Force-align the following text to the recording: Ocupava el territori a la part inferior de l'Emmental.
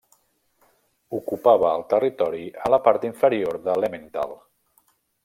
Ocupava 1.17 1.73
el 1.81 1.85
territori 1.93 2.41
a 2.69 2.71
la 2.75 2.79
part 2.89 3.05
inferior 3.11 3.61
de 3.69 3.77
l'Emmental. 3.83 4.35